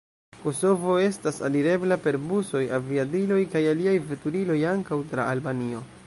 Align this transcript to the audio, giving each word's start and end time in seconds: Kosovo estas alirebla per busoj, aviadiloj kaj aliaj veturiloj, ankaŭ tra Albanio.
Kosovo 0.43 0.93
estas 1.07 1.35
alirebla 1.49 1.97
per 2.05 2.17
busoj, 2.31 2.61
aviadiloj 2.77 3.37
kaj 3.51 3.61
aliaj 3.73 3.93
veturiloj, 4.13 4.57
ankaŭ 4.71 4.99
tra 5.13 5.29
Albanio. 5.35 5.83